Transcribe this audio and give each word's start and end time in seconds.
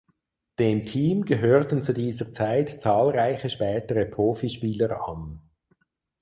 Dem 0.57 0.83
Team 0.87 1.25
gehörten 1.25 1.83
zu 1.83 1.93
dieser 1.93 2.31
Zeit 2.31 2.81
zahlreiche 2.81 3.51
spätere 3.51 4.05
Profispieler 4.07 5.07
an. 5.07 5.43